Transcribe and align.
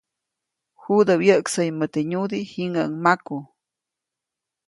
Judä 0.81 1.13
wyäʼksäyumäʼ 1.21 1.89
teʼ 1.93 2.05
nyudiʼ, 2.09 2.47
jiŋäʼuŋ 2.51 2.91
maku. 3.03 3.37